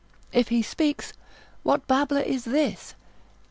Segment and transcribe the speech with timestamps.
[0.33, 1.05] If he speak,
[1.61, 2.95] what babbler is this?